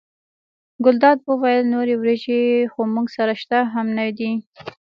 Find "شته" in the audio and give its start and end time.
3.41-3.57